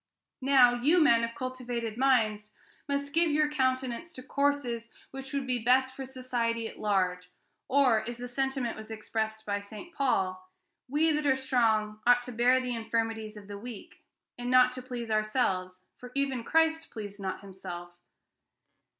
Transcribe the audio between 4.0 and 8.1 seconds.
to courses which would be best for society at large, or,